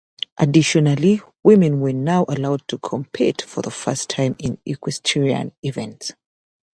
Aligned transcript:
Additionally, 0.39 1.21
women 1.43 1.79
were 1.79 1.93
now 1.93 2.25
allowed 2.27 2.67
to 2.67 2.79
compete 2.79 3.39
for 3.43 3.61
the 3.61 3.69
first 3.69 4.09
time 4.09 4.35
in 4.39 4.57
equestrian 4.65 5.51
events. 5.61 6.13